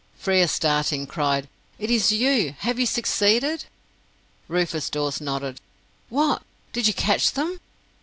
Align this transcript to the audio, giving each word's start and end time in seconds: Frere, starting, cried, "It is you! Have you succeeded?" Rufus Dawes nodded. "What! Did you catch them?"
Frere, 0.17 0.47
starting, 0.47 1.05
cried, 1.05 1.47
"It 1.77 1.91
is 1.91 2.11
you! 2.11 2.55
Have 2.57 2.79
you 2.79 2.87
succeeded?" 2.87 3.65
Rufus 4.47 4.89
Dawes 4.89 5.21
nodded. 5.21 5.61
"What! 6.09 6.41
Did 6.73 6.87
you 6.87 6.93
catch 6.95 7.33
them?" 7.33 7.59